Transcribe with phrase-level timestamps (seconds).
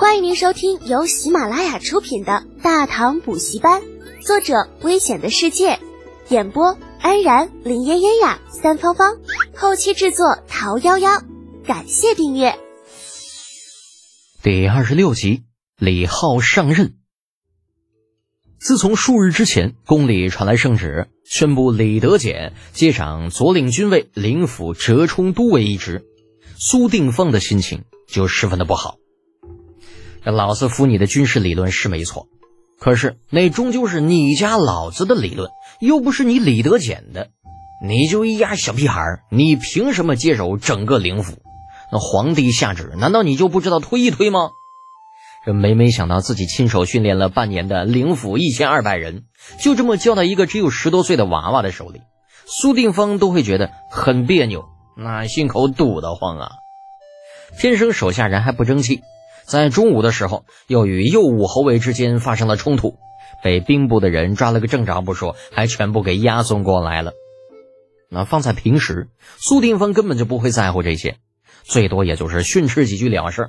[0.00, 3.82] 欢迎您收听由喜马拉雅出品的《大唐补习班》，
[4.26, 5.78] 作者：危险的世界，
[6.30, 9.18] 演播：安然、林嫣嫣呀、三芳芳，
[9.54, 11.22] 后期制作：桃夭夭。
[11.66, 12.58] 感谢订阅。
[14.42, 15.42] 第二十六集，
[15.76, 16.94] 李浩上任。
[18.58, 26.06] 自从数日之前，宫里传来圣旨，宣布李德简接掌左领军卫灵府折冲都尉一职，
[26.56, 28.96] 苏定方的心情就十分的不好。
[30.24, 32.28] 这老子服你的军事理论是没错，
[32.78, 37.30] 可是那终究是你家老子的理论，又不是你李德简的。
[37.82, 41.38] 你就一丫小屁孩，你凭什么接手整个灵府？
[41.90, 44.50] 那皇帝下旨，难道你就不知道推一推吗？
[45.46, 49.24] 这每每想到自己亲手训练了半年的灵府一千二百人，
[49.58, 52.02] 就这么交到一个只有十多岁的娃娃的手里，
[52.46, 56.50] 苏定方都会觉得很别扭，那心口堵得慌啊！
[57.58, 59.00] 天生手下人还不争气。
[59.50, 63.00] 在中午的时候，又与右武侯卫之间发生了冲突，
[63.42, 67.14] 被兵部的人抓了个正着不说，还全部给押送过来了。
[68.08, 71.16] 那放在平时，苏定方根本就不会在乎这些，
[71.64, 73.48] 最多也就是训斥几句了事。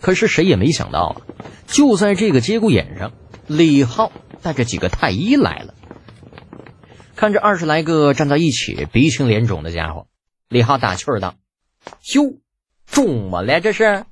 [0.00, 1.22] 可是谁也没想到啊，
[1.68, 3.12] 就在这个节骨眼上，
[3.46, 4.10] 李浩
[4.42, 5.72] 带着几个太医来了。
[7.14, 10.08] 看着二十来个站在一起、鼻青脸肿的家伙，
[10.48, 11.36] 李浩打趣道
[12.12, 12.40] ：“哟，
[12.86, 14.04] 中么了这是？”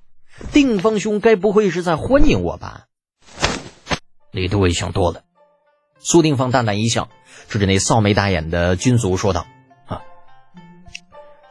[0.53, 2.87] 定方兄该不会是在欢迎我吧？
[4.31, 5.23] 李都尉想多了。
[5.99, 7.09] 苏定方淡淡一笑，
[7.49, 9.47] 指着那扫眉大眼的军卒说道
[9.87, 10.03] ：“啊，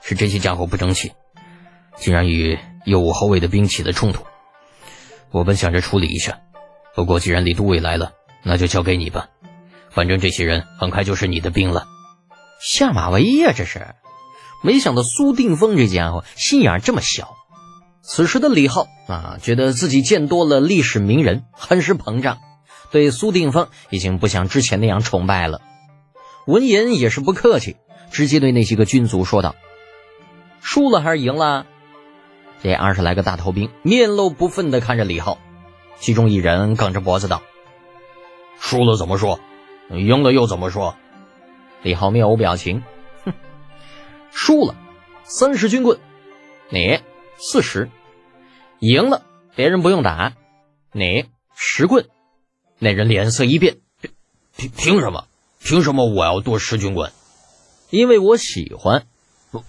[0.02, 1.14] 是这些家伙不争气，
[1.98, 4.26] 竟然与右武侯卫的兵起了冲突。
[5.32, 6.42] 我本想着处理一下，
[6.96, 9.30] 不过既然李都尉来了，那就交给你吧。
[9.92, 11.86] 反正这些人很快就是你的兵了。”
[12.60, 13.96] 下马威呀，这是！
[14.64, 17.38] 没想到苏定方这家伙心眼这么小。
[18.02, 22.40] 此时的李浩啊，觉得自己见多了历史名人，很是膨胀，
[22.92, 25.62] 对苏定方已经不像之前那样崇拜了。
[26.48, 27.76] 闻言也是不客气，
[28.10, 29.56] 直接对那些个军卒说道
[30.62, 31.68] ：“输了还是赢了？”
[32.64, 35.38] 这二十来个大头兵面露不忿的看着李浩，
[36.00, 37.44] 其中一人梗着脖子道
[38.60, 39.40] ：“输了怎么说？
[39.92, 40.96] 赢了又怎么说？”
[41.84, 42.84] 李浩面无表情，
[43.24, 43.34] 哼，
[44.32, 44.76] 输了
[45.24, 46.00] 三十军棍，
[46.70, 47.00] 你
[47.38, 47.90] 四十。
[48.80, 49.24] 赢了，
[49.56, 50.36] 别人不用打，
[50.94, 51.26] 你
[51.56, 52.08] 十棍。
[52.78, 53.78] 那人脸色一变，
[54.56, 55.26] 凭凭什么？
[55.62, 57.12] 凭什么我要多十军棍？
[57.90, 59.06] 因为我喜欢。
[59.52, 59.64] 不，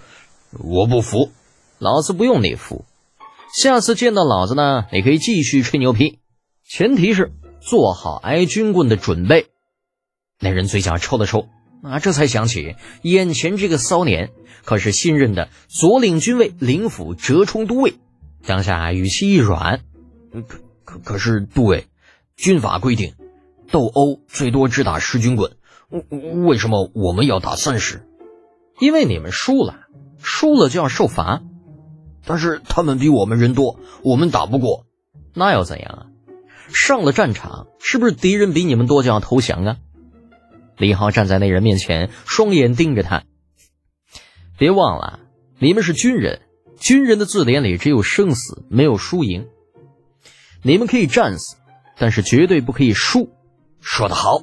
[0.53, 1.33] 我不服。
[1.79, 2.85] 老子不用你服。
[3.53, 6.21] 下次见到老子呢，你可以继续吹牛皮，
[6.65, 9.49] 前提是做好挨军棍的准备。
[10.39, 11.49] 那人嘴角抽了抽，
[11.83, 14.31] 啊，这才想起眼前这个骚年
[14.65, 17.95] 可是新任的左领军卫灵府折冲都尉。
[18.47, 19.81] 当下语气一软，
[20.33, 21.87] 可可可是，杜尉，
[22.37, 23.15] 军法规定，
[23.71, 25.53] 斗殴最多只打十军棍，
[26.47, 28.07] 为什么我们要打三十？
[28.79, 29.87] 因为你们输了，
[30.19, 31.43] 输了就要受罚。
[32.25, 34.85] 但是他们比我们人多，我们打不过，
[35.35, 36.07] 那又怎样啊？
[36.73, 39.77] 上了战场，是不是敌人比你们多就要投降啊？
[40.77, 43.25] 李浩站在那人面前，双眼盯着他。
[44.57, 45.21] 别忘了，
[45.59, 46.41] 你们是军人。
[46.81, 49.47] 军人的字典里只有生死，没有输赢。
[50.63, 51.57] 你们可以战死，
[51.99, 53.31] 但是绝对不可以输。
[53.81, 54.43] 说得好！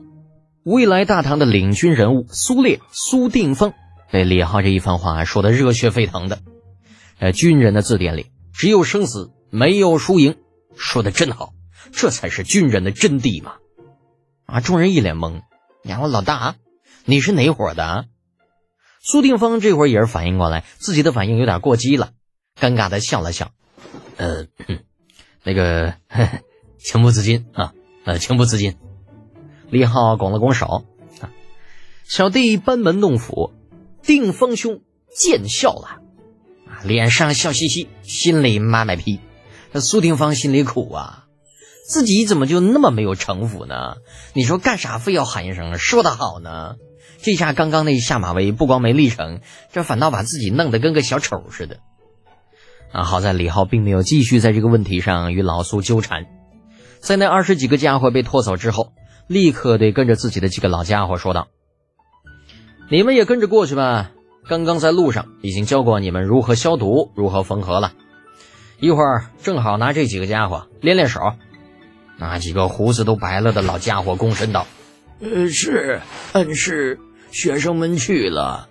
[0.63, 3.73] 未来大唐的领军人物苏烈、苏定方
[4.11, 6.39] 被李浩这一番话说的热血沸腾的。
[7.19, 10.35] 在军人的字典里只有生死，没有输赢。
[10.75, 11.53] 说的真好，
[11.91, 13.53] 这才是军人的真谛嘛！
[14.45, 14.61] 啊！
[14.61, 15.41] 众人一脸懵。
[15.83, 16.55] 娘了，老大，
[17.05, 18.05] 你是哪伙的？
[19.01, 22.11] 苏定方这会儿也是反应过来，自己的反应有点过激了。
[22.59, 23.51] 尴尬的笑了笑，
[24.17, 24.47] 呃，
[25.43, 25.93] 那个
[26.79, 27.73] 情不自禁啊，
[28.05, 28.75] 呃，情不自禁。
[29.69, 30.85] 李浩拱了拱手，
[31.21, 31.29] 啊，
[32.03, 33.53] 小弟班门弄斧，
[34.01, 34.81] 定方兄
[35.13, 35.99] 见笑了，
[36.67, 39.19] 啊，脸上笑嘻嘻，心里妈卖批。
[39.71, 41.25] 那苏定方心里苦啊，
[41.87, 43.97] 自己怎么就那么没有城府呢？
[44.33, 46.75] 你说干啥非要喊一声说得好呢？
[47.21, 49.41] 这下刚刚那下马威不光没立成，
[49.71, 51.79] 这反倒把自己弄得跟个小丑似的。
[52.91, 56.25] 啊，好在李浩并没有继续在这个问题上与老苏纠缠，
[56.99, 58.93] 在那二十几个家伙被拖走之后，
[59.27, 61.47] 立刻对跟着自己的几个老家伙说道
[62.89, 64.11] ：“你们也跟着过去吧。
[64.47, 67.91] 刚刚在路上已经教过你们如何消毒、如何缝合了，
[68.79, 71.19] 一会儿正好拿这几个家伙练练手。”
[72.17, 74.65] 那几个胡子都白了的老家伙躬身道
[75.19, 76.01] ：“呃，是，
[76.31, 76.99] 恩师，
[77.29, 78.69] 学生们去了。”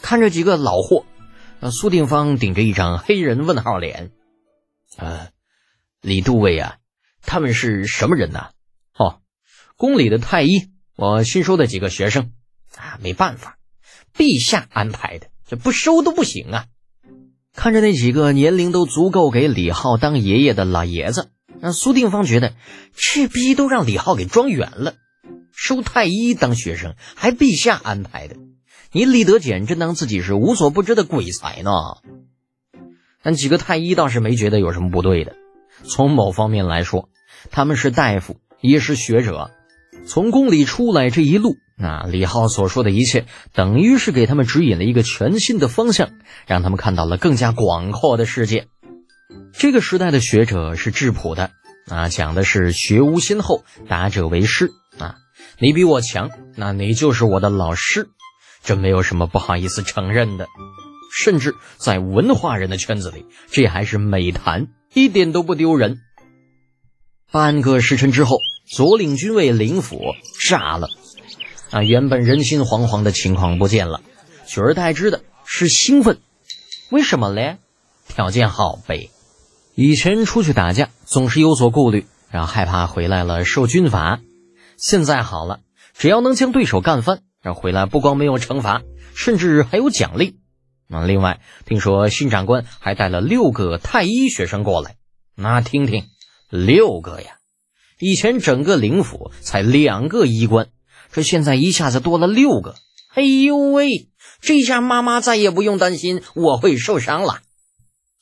[0.00, 1.04] 看着几个老货。
[1.60, 4.12] 那苏定方顶着一张黑人问号脸，
[4.96, 5.28] 呃，
[6.00, 6.76] 李都尉啊，
[7.22, 8.50] 他们是什么人呢？
[8.96, 9.20] 哦，
[9.76, 12.32] 宫里的太医，我新收的几个学生
[12.76, 13.58] 啊，没办法，
[14.14, 16.66] 陛下安排的，这不收都不行啊。
[17.54, 21.30] 看着那几个年龄都足够给李浩当爷爷的老爷子，
[21.60, 22.54] 那苏定方觉得
[22.94, 24.94] 这逼都让李浩给装远了。
[25.52, 28.36] 收太医当学生，还陛下安排的，
[28.96, 31.70] 你李德俭真当自己是无所不知的鬼才呢？
[33.22, 35.36] 但几个太医倒是没觉得有什么不对的。
[35.84, 37.10] 从某方面来说，
[37.50, 39.50] 他们是大夫，也是学者。
[40.06, 46.12] 从宫里出来这一路，那李浩所说的一切，等于是给他们指引了一个全新的方向，
[46.46, 48.66] 让他们看到了更加广阔的世界。
[49.52, 51.50] 这个时代的学者是质朴的，
[51.90, 55.16] 啊，讲的是学无先后，达者为师啊。
[55.58, 58.08] 你比我强，那你就是我的老师，
[58.66, 60.48] 这没有什么不好意思承认的，
[61.14, 66.00] 甚至在文化人的圈子里，这还是美谈，一点都不丢人。
[67.30, 70.00] 半个时辰之后，左领军卫林府
[70.40, 70.88] 炸了，
[71.70, 74.00] 啊，原本人心惶惶的情况不见了，
[74.48, 76.18] 取而代之的是兴奋。
[76.90, 77.58] 为什么嘞？
[78.08, 79.10] 条件好呗。
[79.76, 84.18] 以前出去打架总是有所顾虑，然后害怕回来了受军法。
[84.76, 85.60] 现在好了，
[85.94, 88.82] 只要能将对手干翻，这回来不光没有惩罚，
[89.14, 90.40] 甚至还有奖励。
[90.88, 94.96] 那另外，听说新长官还带了六个太医学生过来，
[95.36, 96.06] 那听听，
[96.50, 97.36] 六个呀！
[98.00, 100.70] 以前整个灵府才两个医官，
[101.12, 102.74] 这现在一下子多了六个。
[103.14, 104.08] 哎呦喂，
[104.40, 107.42] 这下妈妈再也不用担心我会受伤了。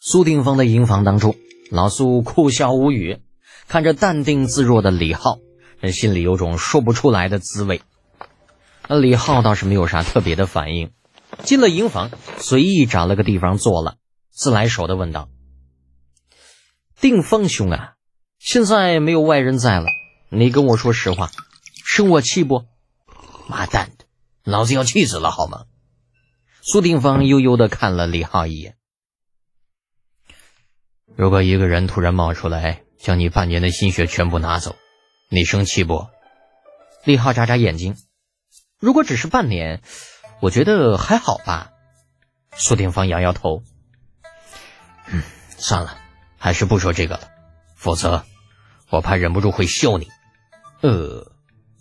[0.01, 1.35] 苏定方的营房当中，
[1.71, 3.21] 老苏哭笑无语，
[3.69, 5.39] 看着淡定自若的李浩。
[5.91, 7.81] 心里有种说不出来的滋味。
[8.89, 10.93] 那李浩倒是没有啥特别的反应，
[11.43, 13.97] 进了营房，随意找了个地方坐了，
[14.31, 15.29] 自来熟的问道
[17.01, 17.95] ：“定方兄啊，
[18.39, 19.87] 现在没有外人在了，
[20.29, 21.31] 你跟我说实话，
[21.85, 22.67] 生我气不
[23.49, 24.05] ？”“妈蛋的，
[24.45, 25.65] 老子要气死了，好吗？”
[26.61, 28.77] 苏定方悠悠的看了李浩一眼。
[31.17, 34.77] 如果一个人突然冒出来，将你半年的心血全部拿走。
[35.31, 36.07] 你生气不？
[37.05, 37.97] 李浩眨眨眼睛。
[38.85, 39.81] 如果只是半年，
[40.41, 41.71] 我觉得还好吧。
[42.55, 43.63] 苏定方摇摇头。
[45.07, 45.23] 嗯，
[45.57, 45.97] 算了，
[46.37, 47.23] 还是不说这个了，
[47.77, 48.27] 否则
[48.91, 50.09] 我怕忍不住会笑你。
[50.83, 51.33] 呃，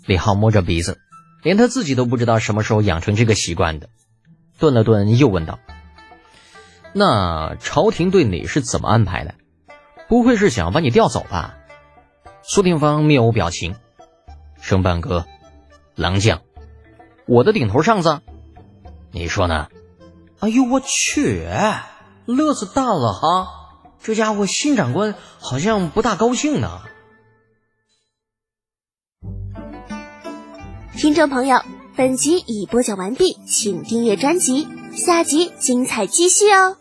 [0.05, 0.97] 李浩摸着鼻子，
[1.41, 3.89] 连他自己都不知道什么时候养成这个习惯的。
[4.57, 5.59] 顿了顿，又问道
[6.95, 9.35] ：“那朝廷对你是怎么安排的？
[10.07, 11.57] 不会是想把你调走吧？”
[12.43, 13.75] 苏定方面无表情，
[14.61, 15.25] 生半哥，
[15.95, 16.43] 狼将，
[17.25, 18.21] 我的顶头上司，
[19.11, 19.67] 你说呢？
[20.39, 21.47] 哎呦我去，
[22.25, 23.47] 乐子大了哈！
[24.01, 26.81] 这家伙新长官好像不大高兴呢。
[30.97, 31.61] 听众朋友，
[31.95, 36.75] 本集已播讲完毕，请订阅专辑，下集精彩继续哦。